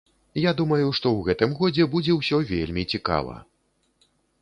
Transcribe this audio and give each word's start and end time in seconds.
Я 0.43 0.51
думаю, 0.61 0.87
што 0.99 1.11
ў 1.17 1.27
гэтым 1.27 1.53
годзе 1.61 1.87
будзе 1.93 2.17
ўсё 2.19 2.43
вельмі 2.55 2.89
цікава. 2.95 3.41